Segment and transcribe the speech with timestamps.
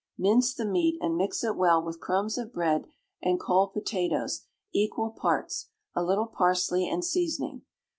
[0.17, 2.87] Mince the meat, and mix it well with crumbs of bread
[3.21, 7.61] and cold potatoes, equal parts, a little parsley and seasoning.